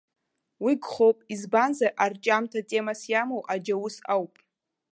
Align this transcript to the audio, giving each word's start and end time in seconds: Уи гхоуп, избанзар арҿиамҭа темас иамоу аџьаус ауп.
Уи 0.63 0.73
гхоуп, 0.81 1.17
избанзар 1.33 1.91
арҿиамҭа 2.03 2.59
темас 2.67 3.01
иамоу 3.11 3.41
аџьаус 3.53 3.95
ауп. 4.13 4.33